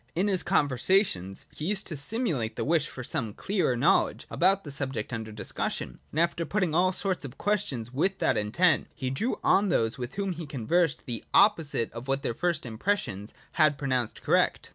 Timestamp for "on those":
9.43-9.99